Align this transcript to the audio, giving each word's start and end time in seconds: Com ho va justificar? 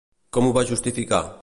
Com 0.37 0.47
ho 0.49 0.55
va 0.59 0.65
justificar? 0.71 1.23